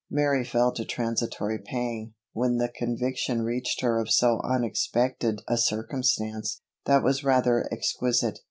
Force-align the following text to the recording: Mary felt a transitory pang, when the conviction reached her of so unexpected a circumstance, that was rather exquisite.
Mary 0.09 0.43
felt 0.43 0.79
a 0.79 0.83
transitory 0.83 1.59
pang, 1.59 2.15
when 2.33 2.57
the 2.57 2.67
conviction 2.69 3.43
reached 3.43 3.81
her 3.81 3.99
of 4.01 4.09
so 4.09 4.41
unexpected 4.43 5.43
a 5.47 5.57
circumstance, 5.59 6.61
that 6.87 7.03
was 7.03 7.23
rather 7.23 7.69
exquisite. 7.71 8.39